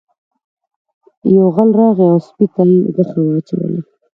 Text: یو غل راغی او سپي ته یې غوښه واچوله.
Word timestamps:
یو 1.35 1.47
غل 1.55 1.69
راغی 1.79 2.05
او 2.13 2.19
سپي 2.27 2.45
ته 2.53 2.61
یې 2.71 2.77
غوښه 2.95 3.19
واچوله. 3.23 3.79